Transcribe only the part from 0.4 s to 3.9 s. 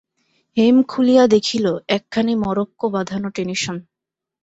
হেম খুলিয়া দেখিল, একখানি মরক্কো-বাঁধানো টেনিসন।